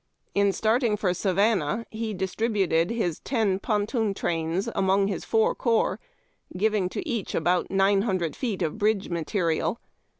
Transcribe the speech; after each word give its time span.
In 0.33 0.51
starting 0.51 0.97
for 0.97 1.13
Savannah, 1.13 1.85
he 1.91 2.11
distributed 2.15 2.89
his 2.89 3.19
ponton 3.19 4.15
trains 4.15 4.67
among 4.73 5.07
liis 5.09 5.23
four 5.23 5.53
corps, 5.53 5.99
giving 6.57 6.89
to 6.89 7.07
each 7.07 7.35
about 7.35 7.69
nine 7.69 8.01
hundred 8.01 8.35
feet 8.35 8.63
of 8.63 8.79
bridge 8.79 9.09
ma 9.11 9.19
terial. 9.19 9.75